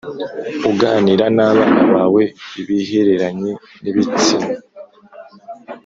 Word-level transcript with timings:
uganira 0.71 1.25
n 1.35 1.39
abana 1.49 1.81
bawe 1.93 2.23
ibihereranye 2.59 3.51
n 3.81 3.85
ibitsina 3.89 4.49